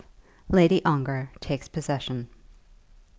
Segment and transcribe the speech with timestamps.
[0.49, 2.27] LADY ONGAR TAKES POSSESSION.